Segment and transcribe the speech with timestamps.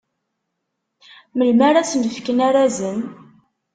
[1.37, 2.99] Melmi ara sen-fken arazen?